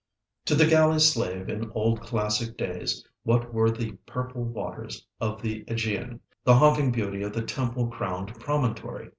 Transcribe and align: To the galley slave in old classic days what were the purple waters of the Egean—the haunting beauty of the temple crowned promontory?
To 0.45 0.55
the 0.55 0.65
galley 0.65 0.97
slave 0.97 1.47
in 1.47 1.69
old 1.75 2.01
classic 2.01 2.57
days 2.57 3.07
what 3.21 3.53
were 3.53 3.69
the 3.69 3.91
purple 4.07 4.43
waters 4.43 5.05
of 5.19 5.43
the 5.43 5.63
Egean—the 5.65 6.55
haunting 6.55 6.91
beauty 6.91 7.21
of 7.21 7.33
the 7.33 7.43
temple 7.43 7.85
crowned 7.87 8.33
promontory? 8.39 9.09